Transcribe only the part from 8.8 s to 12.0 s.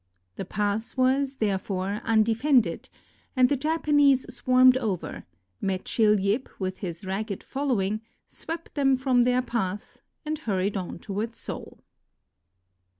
from their path, and hurried on toward Seoul.